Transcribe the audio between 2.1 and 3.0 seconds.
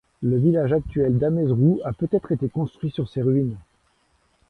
été construit